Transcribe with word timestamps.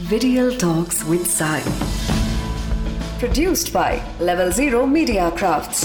Video 0.00 0.44
Talks 0.60 0.98
with 1.08 1.26
Sai. 1.38 1.58
Produced 3.20 3.68
by 3.72 4.00
Level 4.20 4.50
Zero 4.58 4.86
Media 4.92 5.24
Crafts. 5.38 5.80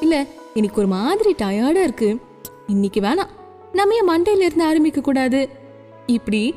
இல்ல 0.00 0.26
இன்னைக்கு 0.54 0.80
ஒரு 0.80 0.86
மாதிரி 0.86 1.34
டயர்டா 1.38 1.82
இருக்கு. 1.82 2.20
இன்னைக்கு 2.66 3.00
வேணாம். 3.00 3.30
நம்ம 3.72 3.94
ஏன் 3.94 4.10
மண்டையில 4.10 4.46
இருந்து 4.48 4.64
ஆரம்பிக்க 4.64 5.00
கூடாது? 5.00 5.48
இப்படி 6.06 6.54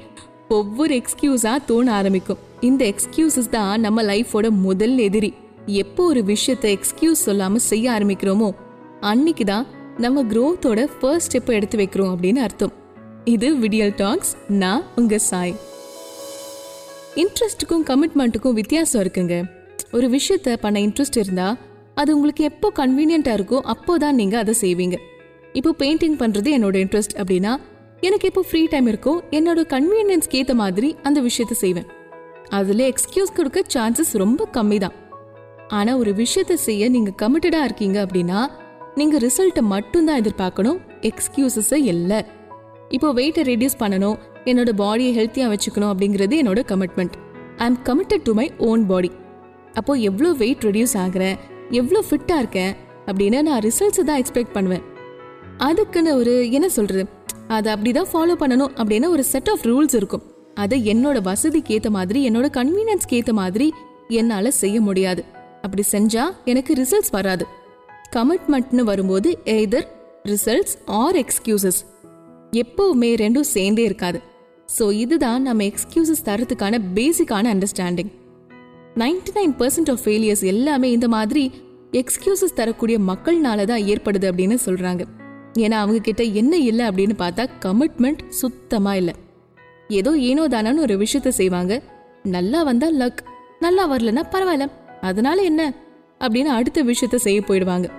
ஒவ்வொரு 0.50 1.02
எக்ஸ்கியூஸா 1.02 1.66
தோண 1.66 1.94
ஆரம்பிக்கும். 1.94 2.38
இந்த 2.60 2.86
எக்ஸ்கியூசஸ் 2.86 3.50
தான் 3.50 3.80
நம்ம 3.80 4.04
லைஃபோட 4.04 4.50
முதல் 4.50 4.98
எதிரி. 4.98 5.34
எப்போ 5.66 6.04
ஒரு 6.04 6.24
விஷயத்தை 6.24 6.80
எக்ஸ்கியூஸ் 6.80 7.26
சொல்லாம 7.26 7.56
செய்ய 7.56 7.92
ஆரம்பிக்கிறோமோ 7.92 8.52
அன்னைக்கு 9.00 9.46
தான் 9.46 9.68
நம்ம 9.98 10.24
க்ரோத்தோட 10.24 10.88
ஃபர்ஸ்ட் 11.00 11.38
ஸ்டெப்பை 11.38 11.52
எடுத்து 11.52 11.78
வைக்கிறோம் 11.78 12.16
அப்படின்னு 12.16 12.36
அர்த்தம். 12.36 12.80
இது 13.26 13.48
விடியல் 13.56 13.94
டாக்ஸ் 13.96 14.32
நான் 14.48 14.84
உங்க 14.96 15.18
சாய். 15.18 15.54
இன்ட்ரெஸ்ட்டுக்கும் 17.16 17.84
கமிட்மெண்ட்டுக்கும் 17.90 18.56
வித்தியாசம் 18.60 19.02
இருக்குங்க. 19.04 19.36
ஒரு 19.92 20.08
விஷயத்த 20.10 20.56
பண்ண 20.62 20.80
இன்ட்ரெஸ்ட் 20.80 21.18
இருந்தா 21.18 21.58
அது 21.94 22.16
உங்களுக்கு 22.16 22.44
எப்போ 22.44 22.72
கன்வீனியண்டா 22.80 23.34
இருக்கோ 23.40 23.60
அப்போ 23.74 23.98
தான் 23.98 24.16
நீங்க 24.16 24.38
அதை 24.38 24.56
செய்வீங்க. 24.62 24.98
இப்போ 25.54 25.74
பெயிண்டிங் 25.82 26.18
பண்றது 26.24 26.50
என்னோட 26.58 26.76
இன்ட்ரெஸ்ட் 26.84 27.16
அப்படின்னா 27.22 27.54
எனக்கு 28.00 28.28
எப்போ 28.32 28.42
ஃப்ரீ 28.42 28.66
டைம் 28.66 28.88
இருக்கோ 28.88 29.14
என்னோட 29.32 29.60
கன்வீனியன்ஸ்க்கு 29.76 30.42
ஏற்ற 30.42 30.54
மாதிரி 30.54 30.96
அந்த 31.04 31.22
விஷயத்த 31.22 31.52
செய்வேன். 31.52 31.88
அதுல 32.50 32.90
எக்ஸ்கியூஸ் 32.94 33.38
கொடுக்க 33.38 33.64
சான்சஸ் 33.76 34.14
ரொம்ப 34.14 34.48
கம்மி 34.54 34.80
தான் 34.80 34.94
ஆனா 35.68 35.98
ஒரு 35.98 36.14
விஷயத்த 36.14 36.54
செய்ய 36.54 36.90
நீங்க 36.90 37.12
கமிட்டடா 37.24 37.64
இருக்கீங்க 37.64 38.06
அப்படின்னா 38.06 38.48
நீங்க 38.96 39.18
ரிசல்ட்டை 39.18 39.62
மட்டும்தான் 39.62 40.22
எதிர்பார்க்கணும் 40.22 40.80
எக்ஸ்கியூசஸை 41.02 41.82
இல்லை. 41.96 42.26
இப்போ 42.92 43.10
வெயிட்டை 43.14 43.44
ரெடியூஸ் 43.52 43.82
பண்ணணும் 43.84 44.18
என்னோட 44.46 44.70
பாடியை 44.82 45.12
ஹெல்த்தியாக 45.20 45.52
வச்சுக்கணும் 45.54 45.92
அப்படிங்கிறது 45.94 46.36
என்னோட 46.42 46.62
commitment 46.72 47.16
I 47.58 47.66
am 47.66 47.80
committed 47.90 48.26
to 48.28 48.34
my 48.40 48.48
own 48.70 48.84
body 48.86 49.12
அப்போது 49.80 50.02
எவ்வளோ 50.02 50.30
வெயிட் 50.34 50.64
ரெடியூஸ் 50.68 50.96
ஆகுறேன் 51.04 51.38
எவ்வளோ 51.80 52.00
ஃபிட்டாக 52.08 52.42
இருக்கேன் 52.44 52.74
அப்படின்னு 53.08 53.40
நான் 53.42 53.62
ரிசல்ட்ஸை 53.68 54.04
தான் 54.10 54.20
எக்ஸ்பெக்ட் 54.22 54.56
பண்ணுவேன். 54.58 54.84
அதுக்குன்னு 55.68 56.12
ஒரு 56.18 56.34
என்ன 56.52 56.68
சொல்கிறது 56.70 57.04
அதை 57.48 57.70
அப்படி 57.74 57.92
தான் 57.92 58.10
ஃபாலோ 58.12 58.36
பண்ணணும் 58.42 58.74
அப்படின்னு 58.80 59.08
ஒரு 59.10 59.24
செட் 59.24 59.50
ஆஃப் 59.50 59.64
ரூல்ஸ் 59.70 59.96
இருக்கும். 60.00 60.24
அதை 60.56 60.78
என்னோட 60.94 61.18
வசதிக்கு 61.22 61.74
ஏற்ற 61.74 61.90
மாதிரி 61.90 62.20
என்னோட 62.30 62.48
கன்வீனியன்ஸ்க்கு 62.58 63.18
ஏற்ற 63.20 63.34
மாதிரி 63.34 63.68
என்னால் 64.20 64.58
செய்ய 64.62 64.78
முடியாது. 64.82 65.22
அப்படி 65.62 65.84
செஞ்சால் 65.92 66.34
எனக்கு 66.52 66.74
ரிசல்ட்ஸ் 66.82 67.14
வராது. 67.18 67.46
கமிட்மெண்ட்னு 68.16 68.84
வரும்போது 68.92 69.30
எய்தர் 69.58 69.88
ரிசல்ட்ஸ் 70.32 70.76
ஆர் 71.02 71.18
எக்ஸ்கியூசஸ் 71.24 71.80
எப்பவுமே 72.52 73.10
ரெண்டும் 73.24 73.50
சேர்ந்தே 73.56 73.84
இருக்காது. 73.84 74.22
ஸோ 74.80 74.92
இதுதான் 74.92 75.42
நம்ம 75.42 75.64
எக்ஸ்கியூசஸ் 75.64 76.26
தரத்துக்கான 76.26 76.80
பேசிக்கான 76.96 77.46
understanding 77.54 78.12
ninety 78.96 79.32
nine 79.34 79.54
percent 79.60 79.92
of 79.92 80.00
failures 80.04 80.44
எல்லாமே 80.44 80.92
இந்த 80.92 81.08
மாதிரி 81.08 81.52
எக்ஸ்கியூசஸ் 81.92 82.54
தரக்கூடிய 82.56 83.00
மக்கள்னால 83.00 83.66
தான் 83.66 83.82
ஏற்படுது 83.82 84.28
அப்படின்னு 84.32 84.58
சொல்கிறாங்க 84.66 85.04
ஏன்னா 85.60 85.72
அவங்க 85.72 86.00
கிட்ட 86.00 86.24
என்ன 86.24 86.58
இல்லை 86.58 86.88
அப்படின்னு 86.88 87.14
பார்த்தா 87.18 87.50
கமிட்மெண்ட் 87.66 88.28
சுத்தமாக 88.30 88.98
இல்லை. 88.98 89.14
ஏதோ 89.88 90.18
ஏனோ 90.18 90.48
தானோன்னு 90.48 90.78
ஒரு 90.78 90.98
விஷயத்த 90.98 91.28
செய்வாங்க. 91.28 91.82
நல்லா 92.24 92.64
வந்தால் 92.64 92.96
லக் 92.96 93.18
நல்லா 93.60 93.92
வரலன்னா 93.92 94.24
பரவாயில்ல. 94.32 94.72
அதனால 95.02 95.42
என்ன? 95.42 95.74
அப்படின்னு 96.20 96.52
அடுத்த 96.58 96.84
விஷயத்த 96.84 97.16
செய்ய 97.16 97.42
போயிடுவாங்க. 97.42 97.92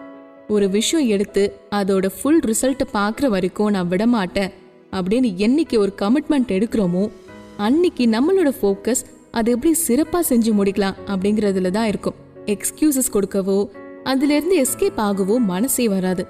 ஒரு 0.55 0.67
விஷயம் 0.77 1.07
எடுத்து 1.15 1.43
அதோட 1.79 2.07
ஃபுல் 2.17 2.43
ரிசல்ட்டை 2.51 2.87
பார்க்குற 2.97 3.27
வரைக்கும் 3.35 3.73
நான் 3.75 3.91
விட 3.93 4.05
மாட்டேன் 4.15 4.51
அப்படின்னு 4.97 5.29
என்னைக்கு 5.47 5.77
ஒரு 5.85 5.93
கமிட்மெண்ட் 6.03 6.51
எடுக்கிறோமோ 6.57 7.05
அன்னைக்கு 7.67 8.05
நம்மளோட 8.15 8.51
ஃபோக்கஸ் 8.59 9.03
அது 9.39 9.51
எப்படி 9.55 9.73
சிறப்பாக 9.87 10.25
செஞ்சு 10.31 10.51
முடிக்கலாம் 10.59 10.97
அப்படிங்கிறதுல 11.13 11.71
தான் 11.77 11.89
இருக்கும். 11.93 12.17
எக்ஸ்கியூசஸ் 12.55 13.13
கொடுக்கவோ 13.17 13.59
அதுலேருந்து 14.11 14.57
எஸ்கேப் 14.65 15.01
ஆகவோ 15.07 15.35
மனசே 15.53 15.87
வராது. 15.95 16.23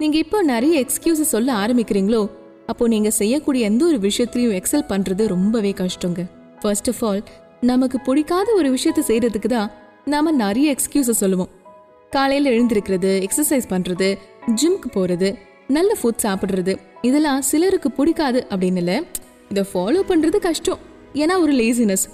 நீங்க 0.00 0.16
இப்போ 0.24 0.38
நிறைய 0.52 0.74
எக்ஸ்கியூசஸ் 0.84 1.34
சொல்ல 1.34 1.50
ஆரம்பிக்கிறீங்களோ 1.62 2.22
அப்போ 2.70 2.84
நீங்க 2.94 3.10
செய்யக்கூடிய 3.20 3.68
எந்த 3.70 3.82
ஒரு 3.90 3.98
விஷயத்திலையும் 4.06 4.56
எக்ஸல் 4.60 4.88
பண்றது 4.92 5.22
ரொம்பவே 5.34 5.72
கஷ்டங்க. 5.82 6.22
ஃபர்ஸ்ட் 6.62 6.90
ஆஃப் 6.92 7.02
ஆல் 7.08 7.22
நமக்கு 7.70 7.98
பிடிக்காத 8.08 8.48
ஒரு 8.60 8.68
விஷயத்த 8.76 9.02
செய்யறதுக்கு 9.10 9.50
தான் 9.56 9.70
நாம 10.12 10.32
நிறைய 10.44 10.74
எக்ஸ்கியூஸை 10.74 11.14
சொல்லுவோம். 11.20 11.50
காலையில 12.10 12.50
எழுந்திருக்கிறது 12.50 13.26
எக்ஸசைஸ் 13.26 13.68
பண்றது 13.68 14.18
ஜிம்க்கு 14.46 14.88
போறது 14.94 15.38
நல்ல 15.68 15.96
ஃபுட் 16.02 16.22
சாப்பிடுறது 16.22 16.76
இதெல்லாம் 17.02 17.42
சிலருக்கு 17.42 17.90
பிடிக்காது 17.90 18.46
அப்படின்னு 18.50 18.76
இல்லை. 18.76 19.06
இதை 19.48 19.64
ஃபாலோ 19.72 20.02
பண்றது 20.08 20.38
கஷ்டம். 20.38 20.78
ஏன்னா 21.14 21.40
ஒரு 21.40 21.52
லேசினஸ் 21.52 22.04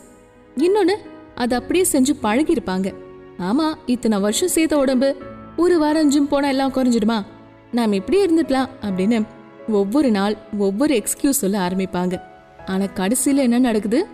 இன்னொன்னு 0.57 0.95
அதை 1.35 1.59
அப்படியே 1.59 1.85
செஞ்சு 1.93 2.15
பழகிருப்பாங்க 2.23 2.95
ஆமா 3.39 3.75
இத்தனை 3.87 4.19
வருஷம் 4.19 4.49
சேர்த்த 4.49 4.79
உடம்பு 4.79 5.17
ஒரு 5.57 5.79
வாரம் 5.79 6.09
ஜிம் 6.09 6.29
போனா 6.29 6.49
எல்லாம் 6.49 6.73
குறைஞ்சிடுமா? 6.73 7.25
நாம் 7.73 7.93
இப்படி 7.93 8.25
இருந்துக்கலாம் 8.25 8.69
அப்படின்னு 8.83 9.25
ஒவ்வொரு 9.69 10.11
நாள் 10.11 10.37
ஒவ்வொரு 10.59 10.95
எக்ஸ்கியூஸ் 10.95 11.41
சொல்ல 11.43 11.69
ஆரம்பிப்பாங்க. 11.69 12.21
ஆனா 12.67 12.87
கடைசியில் 12.87 13.43
என்ன 13.43 13.59
நடக்குது? 13.59 14.07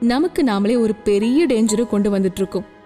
நமக்கு 0.00 0.42
நாமளே 0.42 0.78
ஒரு 0.78 0.94
பெரிய 0.94 1.46
டேஞ்சரை 1.46 1.86
கொண்டு 1.86 2.18
வந்துட்டு 2.18 2.40
இருக்கோம். 2.42 2.80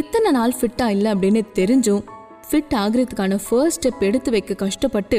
இத்தனை 0.00 0.30
நாள் 0.36 0.54
ஃபிட்டாக 0.58 0.94
இல்லை 0.94 1.08
அப்படின்னு 1.14 1.40
தெரிஞ்சும் 1.58 2.04
ஃபிட் 2.48 2.74
ஆகுறதுக்கான 2.82 3.36
ஃபர்ஸ்ட் 3.46 3.78
ஸ்டெப் 3.80 4.04
எடுத்து 4.08 4.30
வைக்க 4.34 4.52
கஷ்டப்பட்டு 4.62 5.18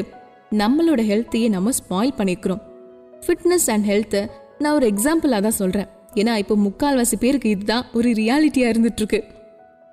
நம்மளோட 0.60 1.00
ஹெல்த்தையே 1.10 1.48
நம்ம 1.54 1.72
ஸ்பாயில் 1.78 2.16
பண்ணிக்கிறோம். 2.18 2.62
ஃபிட்னஸ் 3.24 3.68
அண்ட் 3.74 3.86
ஹெல்த்தை 3.90 4.22
நான் 4.62 4.76
ஒரு 4.78 4.86
எக்ஸாம்பிளாக 4.92 5.40
தான் 5.46 5.58
சொல்கிறேன் 5.60 5.88
ஏன்னா 6.20 6.32
இப்போ 6.42 6.54
முக்கால்வாசி 6.64 7.16
பேருக்கு 7.22 7.54
இதுதான் 7.54 7.86
ஒரு 7.98 8.08
ரியாலிட்டியாக 8.20 8.72
இருந்துட்டுருக்கு. 8.72 9.20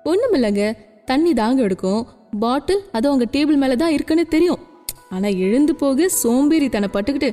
ஒன்றும் 0.04 0.34
இல்லைங்க 0.38 0.64
தண்ணி 1.10 1.32
தாங்க 1.40 1.62
எடுக்கும். 1.68 2.02
பாட்டில் 2.44 2.82
அது 2.96 3.06
உங்கள் 3.14 3.32
டேபிள் 3.34 3.58
மேலே 3.62 3.76
தான் 3.82 3.94
இருக்குன்னு 3.96 4.26
தெரியும். 4.34 4.60
ஆனால் 5.14 5.38
எழுந்து 5.46 5.72
போக 5.82 6.08
சோம்பேறித்தனை 6.22 6.88
பட்டுக்கிட்டு 6.96 7.30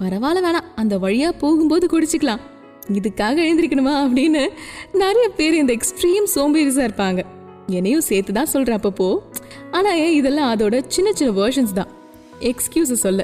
பரவாயில்ல 0.00 0.46
வேணாம் 0.46 0.70
அந்த 0.80 0.94
வழியாக 1.04 1.38
போகும்போது 1.42 1.86
குடிச்சிக்கலாம். 1.94 2.42
இதுக்காக 2.98 3.36
எழுந்திருக்கணுமா 3.46 3.94
அப்படின்னு 4.04 4.42
நிறைய 5.02 5.26
பேர் 5.38 5.54
இந்த 5.60 5.72
எக்ஸ்ட்ரீம் 5.78 6.26
சோம்பேறிஸாக 6.36 6.88
இருப்பாங்க. 6.88 7.20
என்னையும் 7.78 8.04
சேர்த்து 8.08 8.32
தான் 8.38 8.50
சொல்கிறேன் 8.54 8.78
அப்பப்போ 8.78 9.08
ஆனால் 9.76 10.02
இதெல்லாம் 10.18 10.50
அதோட 10.54 10.80
சின்ன 10.94 11.08
சின்ன 11.18 11.30
வேர்ஷன்ஸ் 11.40 11.74
தான். 11.78 11.90
எக்ஸ்கியூஸை 12.50 12.98
சொல்ல. 13.06 13.22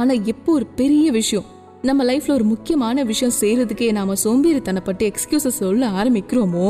ஆனால் 0.00 0.22
எப்போ 0.32 0.50
ஒரு 0.58 0.66
பெரிய 0.80 1.06
விஷயம். 1.18 1.46
நம்ம 1.88 2.04
லைஃப்பில் 2.10 2.36
ஒரு 2.38 2.46
முக்கியமான 2.52 3.04
விஷயம் 3.10 3.36
செய்கிறதுக்கே 3.42 3.88
நாம் 3.98 4.20
சோம்பேறித்தனப்பட்டு 4.24 5.04
எக்ஸ்கியூஸை 5.10 5.52
சொல்ல 5.62 5.90
ஆரம்பிக்கிறோமோ 6.00 6.66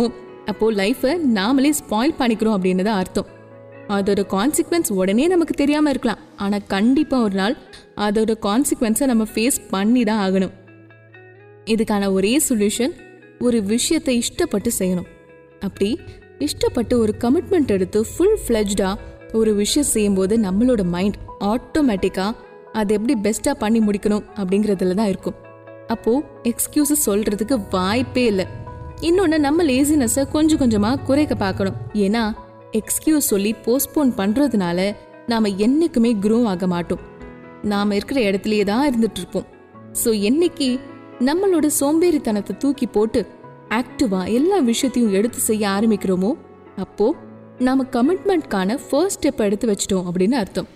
அப்போது 0.50 0.76
லைஃப்பை 0.82 1.12
நாமளே 1.38 1.70
ஸ்பாயில் 1.80 2.18
பண்ணிக்கிறோம் 2.18 2.56
அப்படின்னு 2.56 2.82
தான் 2.88 3.00
அர்த்தம். 3.02 3.30
அதோட 3.96 4.20
கான்சிக்வன்ஸ் 4.34 4.90
உடனே 5.00 5.24
நமக்கு 5.32 5.54
தெரியாமல் 5.62 5.92
இருக்கலாம். 5.92 6.22
ஆனால் 6.44 6.64
கண்டிப்பாக 6.74 7.26
ஒரு 7.26 7.36
நாள் 7.40 7.56
அதோட 8.06 8.32
கான்சிக்வன்ஸை 8.46 9.06
நம்ம 9.12 9.26
ஃபேஸ் 9.34 9.58
பண்ணி 9.74 10.02
தான் 10.10 10.22
ஆகணும். 10.26 10.54
இதுக்கான 11.72 12.04
ஒரே 12.16 12.32
சொல்யூஷன் 12.48 12.94
ஒரு 13.46 13.58
விஷயத்தை 13.72 14.14
இஷ்டப்பட்டு 14.22 14.70
செய்யணும். 14.78 15.08
அப்படி 15.66 15.88
இஷ்டப்பட்டு 16.46 16.94
ஒரு 17.02 17.12
கமிட்மெண்ட் 17.24 17.72
எடுத்து 17.76 17.98
ஃபுல் 18.10 18.38
ஃப்ளெஜ்டாக 18.42 18.94
ஒரு 19.40 19.52
விஷயம் 19.62 19.88
செய்யும்போது 19.94 20.34
நம்மளோட 20.46 20.82
மைண்ட் 20.94 21.18
ஆட்டோமேட்டிக்காக 21.52 22.32
அதை 22.80 22.92
எப்படி 22.98 23.14
பெஸ்ட்டாக 23.24 23.56
பண்ணி 23.62 23.80
முடிக்கணும் 23.86 24.24
அப்படிங்கிறதுல 24.40 24.96
தான் 25.00 25.10
இருக்கும். 25.12 25.36
அப்போது 25.94 26.24
எக்ஸ்கியூஸஸ் 26.50 27.06
சொல்கிறதுக்கு 27.08 27.56
வாய்ப்பே 27.74 28.24
இல்லை. 28.32 28.46
இன்னொன்று 29.08 29.38
நம்ம 29.46 29.64
லேசினஸை 29.70 30.22
கொஞ்சம் 30.34 30.60
கொஞ்சமாக 30.62 31.02
குறைக்க 31.08 31.34
பார்க்கணும். 31.44 31.78
ஏன்னா 32.04 32.22
எக்ஸ்கியூஸ் 32.80 33.30
சொல்லி 33.32 33.50
போஸ்ட்போன் 33.66 34.10
பண்ணுறதுனால 34.20 34.80
நாம் 35.32 35.54
என்னைக்குமே 35.66 36.12
குரோ 36.24 36.38
ஆக 36.52 36.66
மாட்டோம். 36.74 37.02
நாம் 37.72 37.96
இருக்கிற 37.98 38.18
இடத்துலையே 38.28 38.64
தான் 38.70 38.84
இருந்துகிட்ருப்போம் 38.88 39.46
ஸோ 40.02 40.10
என்னைக்கு 40.28 40.68
நம்மளோட 41.20 41.70
சோம்பேறித்தனத்தை 41.80 42.56
தூக்கி 42.56 42.86
போட்டு 42.86 43.26
ஆக்டிவா 43.68 44.32
எல்லா 44.32 44.58
விஷயத்தையும் 44.58 45.12
எடுத்து 45.12 45.38
செய்ய 45.38 45.68
ஆரம்பிக்கிறோமோ? 45.68 46.32
அப்போ 46.76 47.14
நாம 47.58 47.84
கமிட்மெண்ட்கான 47.92 48.78
ஃபர்ஸ்ட் 48.90 49.28
ஸ்டெப் 49.28 49.36
எடுத்து 49.36 49.66
வச்சிட்டோம் 49.68 50.04
அப்படின்னு 50.08 50.32
அர்த்தம். 50.32 50.66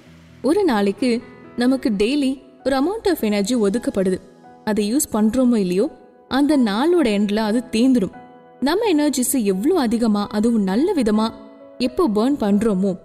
ஒரு 0.43 0.65
நாளைக்கு 0.65 1.23
நமக்கு 1.57 1.91
டெய்லி 1.91 2.43
ஒரு 2.65 2.77
அமௌண்ட் 2.77 3.11
ஆஃப் 3.11 3.25
எனர்ஜி 3.25 3.55
ஒதுக்கப்படுது. 3.55 4.19
அதை 4.65 4.95
யூஸ் 4.95 5.09
பண்றோமோ 5.13 5.57
இல்லையோ 5.57 5.91
அந்த 6.29 6.57
நாளோட 6.57 7.07
எண்ட்ல 7.19 7.37
அது 7.37 7.65
தீந்துடும் 7.73 8.17
நம்ம 8.61 8.89
எனர்ஜிஸ் 8.93 9.45
எவ்வளோ 9.45 9.79
அதிகமா 9.79 10.27
அதுவும் 10.27 10.63
நல்ல 10.63 10.95
விதமா 10.95 11.33
எப்போ 11.79 12.09
பேர்ன் 12.09 12.41
பண்றோமோ 12.41 12.99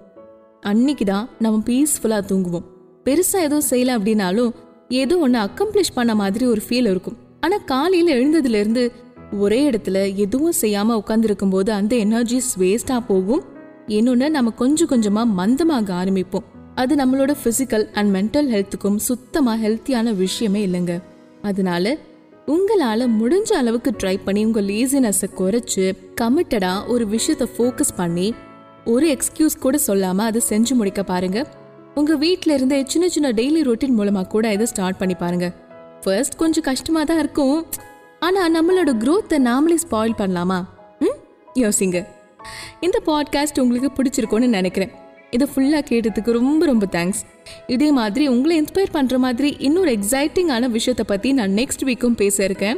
அன்னைக்கு 0.62 1.06
தான் 1.06 1.30
நம்ம 1.40 1.62
பீஸ்ஃபுல்லா 1.66 2.20
தூங்குவோம். 2.32 2.66
பெருசா 3.04 3.40
எதுவும் 3.42 3.70
செய்யல 3.70 3.98
அப்படின்னாலும் 4.00 4.54
ஏதோ 4.90 5.18
ஒன்று 5.18 5.40
அக்கம்ப்ளிஷ் 5.40 5.96
பண்ண 5.96 6.16
மாதிரி 6.16 6.46
ஒரு 6.46 6.62
ஃபீல் 6.70 6.90
இருக்கும். 6.90 7.18
ஆனா 7.46 7.58
காலையில 7.58 8.14
எழுந்ததுல 8.16 8.54
இருந்து 8.54 8.92
ஒரே 9.32 9.70
இடத்துல 9.70 10.16
எதுவும் 10.16 10.54
செய்யாம 10.62 11.02
உட்காந்துருக்கும் 11.02 11.50
போது 11.50 11.72
அந்த 11.72 11.96
எனர்ஜிஸ் 11.96 12.52
வேஸ்டா 12.58 13.00
போகும். 13.00 13.44
இன்னொன்னு 13.88 14.30
நம்ம 14.30 14.52
கொஞ்சம் 14.52 14.88
கொஞ்சமா 14.88 15.24
மந்தமாக 15.40 15.94
ஆரம்பிப்போம். 15.94 16.46
அது 16.76 16.96
நம்மளோட 16.96 17.36
பிசிக்கல் 17.44 17.92
அண்ட் 17.92 18.16
மென்டல் 18.16 18.50
ஹெல்த்துக்கும் 18.54 18.96
சுத்தமா 18.96 19.56
ஹெல்த்தியான 19.56 20.16
விஷயமே 20.16 20.68
இல்லைங்க. 20.68 21.04
அதனால 21.42 21.98
உங்களால 22.48 23.10
முடிஞ்ச 23.20 23.54
அளவுக்கு 23.54 23.92
ட்ரை 23.92 24.20
பண்ணி 24.26 24.46
உங்க 24.46 24.62
லேசினஸை 24.62 25.30
குறைச்சு 25.38 25.92
கமிட்டடா 26.22 26.88
ஒரு 26.88 27.08
விஷயத்த 27.08 27.46
ஃபோக்கஸ் 27.58 27.96
பண்ணி 27.96 28.34
ஒரு 28.86 29.18
எக்ஸ்கியூஸ் 29.18 29.60
கூட 29.60 29.80
சொல்லாம 29.88 30.18
அதை 30.18 30.42
செஞ்சு 30.50 30.70
முடிக்க 30.70 31.04
பாருங்க. 31.04 31.48
உங்க 31.96 32.16
வீட்டில 32.16 32.52
இருந்த 32.52 32.84
சின்ன 32.86 33.10
சின்ன 33.10 33.32
டெய்லி 33.32 33.64
ரொட்டீன் 33.68 33.98
மூலமா 33.98 34.28
கூட 34.28 34.54
இதை 34.54 34.66
ஸ்டார்ட் 34.66 34.98
பண்ணி 34.98 35.14
பாருங்க. 35.14 35.54
ஃபர்ஸ்ட் 36.06 36.36
கொஞ்சம் 36.36 36.64
கஷ்டமாக 36.64 37.06
தான் 37.06 37.20
இருக்கும். 37.20 37.66
ஆனால் 38.20 38.54
நம்மளோட 38.56 38.92
க்ரோத்தை 39.04 39.38
நாமளே 39.48 39.78
ஸ்பாயில் 39.86 40.20
பண்ணலாமா? 40.20 40.60
ம்? 41.00 41.18
யோசிங்க. 41.60 42.00
இந்த 42.80 42.98
பாட்காஸ்ட் 43.06 43.62
உங்களுக்கு 43.64 43.90
பிடிச்சிருக்கோன்னு 43.98 44.48
நினைக்கிறேன். 44.48 44.92
இதை 45.32 45.46
ஃபுல்லாக 45.52 45.84
கேட்டதுக்கு 45.90 46.32
ரொம்ப 46.32 46.66
ரொம்ப 46.66 46.86
தேங்க்ஸ் 46.92 47.22
இதே 47.68 47.92
மாதிரி 47.92 48.28
உங்களை 48.28 48.62
இன்ஸ்பயர் 48.62 48.94
பண்ணுற 48.94 49.18
மாதிரி 49.18 49.50
இன்னொரு 49.60 49.92
எக்ஸைட்டிங்கான 49.98 50.70
விஷயத்தை 50.70 51.06
பற்றி 51.08 51.34
நான் 51.34 51.52
நெக்ஸ்ட் 51.52 51.84
வீக்கும் 51.84 52.20
பேச 52.22 52.44
இருக்கேன். 52.44 52.78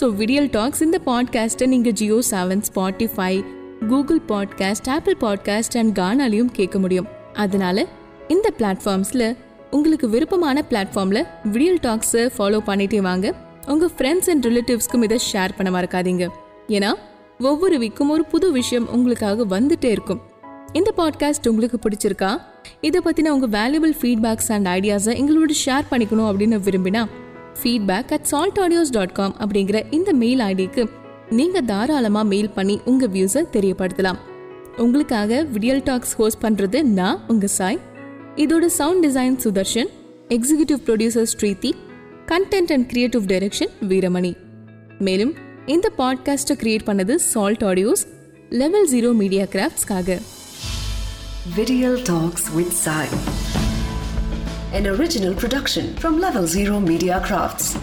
ஸோ 0.00 0.06
விடியல் 0.20 0.50
டாக்ஸ் 0.50 0.82
இந்த 0.82 1.00
பாட்காஸ்ட்டை 1.06 1.66
நீங்கள் 1.66 1.92
Jio 1.92 2.18
Saavn 2.30 2.64
Spotify 2.68 3.44
Google 3.88 4.22
podcast 4.28 4.90
Apple 4.90 5.16
podcast 5.20 5.78
and 5.78 5.94
கானாலையும் 5.98 6.52
கேட்க 6.52 6.78
முடியும். 6.78 7.08
அதனால 7.34 7.86
இந்த 8.28 8.48
பிளாட்ஃபார்ம்ஸில் 8.58 9.28
உங்களுக்கு 9.76 10.08
விருப்பமான 10.08 10.64
பிளாட்ஃபார்மில் 10.70 11.26
விடியல் 11.52 11.80
டாக்ஸை 11.82 12.24
ஃபாலோ 12.36 12.58
பண்ணிட்டே 12.66 13.00
வாங்க. 13.08 13.34
உங்கள் 13.66 13.90
ஃப்ரெண்ட்ஸ் 13.96 14.30
அண்ட் 14.30 14.46
ரிலேட்டிவ்ஸ்க்கும் 14.46 15.02
இதை 15.02 15.18
ஷேர் 15.32 15.52
பண்ண 15.56 15.70
மறக்காதீங்க. 15.76 16.26
ஏன்னா 16.68 16.90
ஒவ்வொரு 17.38 17.78
வீக்கும் 17.78 18.08
ஒரு 18.08 18.24
புது 18.24 18.52
விஷயம் 18.52 18.88
உங்களுக்காக 18.90 19.44
வந்துட்டே 19.44 19.90
இருக்கும். 19.96 20.20
இந்த 20.72 20.90
பாட்காஸ்ட் 20.96 21.48
உங்களுக்கு 21.48 21.78
பிடிச்சிருக்கா? 21.84 22.30
இதை 22.80 23.00
பற்றின 23.04 23.28
உங்கள் 23.28 23.52
வேல்யூபிள் 23.58 23.94
ஃபீட்பேக்ஸ் 24.00 24.50
அண்ட் 24.54 24.66
ஐடியாஸை 24.66 25.14
எங்களோட 25.20 25.52
ஷேர் 25.64 25.86
பண்ணிக்கணும் 25.90 26.28
அப்படின்னு 26.30 26.58
விரும்பினா 26.66 27.02
feedback 27.60 28.12
at 28.16 28.28
salt 28.32 28.58
audios 28.58 28.92
dot 28.96 29.12
com 29.12 29.36
அப்படிங்கிற 29.38 29.78
இந்த 29.90 30.12
மெயில் 30.12 30.40
ஐடிக்கு 30.40 30.84
நீங்கள் 31.30 31.64
தாராளமாக 31.64 32.26
மெயில் 32.26 32.50
பண்ணி 32.50 32.80
உங்கள் 32.84 33.08
வியூஸை 33.08 33.42
தெரியப்படுத்தலாம். 33.52 34.20
உங்களுக்காக 34.76 35.42
விடியல் 35.54 35.82
டாக்ஸ் 35.82 36.16
ஹோஸ்ட் 36.16 36.42
பண்ணுறது 36.42 36.82
நான் 36.82 37.20
உங்கள் 37.28 37.54
சாய். 37.58 37.80
இதோட 38.36 38.66
sound 38.66 39.06
design 39.06 39.36
Sudarshan 39.44 39.88
executive 40.28 40.80
producer 40.86 41.26
Sridhi 41.38 41.72
content 42.26 42.72
and 42.72 42.86
creative 42.86 43.26
direction 43.26 43.68
Veeramani. 43.88 44.36
மேலும் 44.98 45.34
இந்த 45.66 45.92
பாட்காஸ்ட்டை 45.98 46.56
கிரியேட் 46.56 46.86
பண்ணது 46.86 47.14
salt 47.14 47.64
audios 47.64 48.06
level 48.50 48.88
zero 48.90 49.14
media 49.14 49.44
கிராஃப்ட்ஸ்க்காக 49.44 50.18
Video 51.56 52.02
talks 52.02 52.50
with 52.54 52.72
Sai 52.72 53.08
An 54.72 54.86
original 54.86 55.34
production 55.34 55.96
from 55.96 56.18
Level 56.18 56.46
Zero 56.46 56.80
Media 56.80 57.20
Crafts. 57.28 57.76